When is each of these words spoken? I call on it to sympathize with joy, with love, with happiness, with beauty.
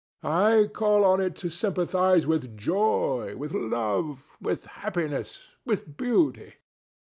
I 0.23 0.67
call 0.73 1.05
on 1.05 1.21
it 1.21 1.35
to 1.35 1.49
sympathize 1.51 2.25
with 2.25 2.57
joy, 2.57 3.35
with 3.37 3.51
love, 3.53 4.25
with 4.41 4.65
happiness, 4.65 5.37
with 5.63 5.95
beauty. 5.95 6.55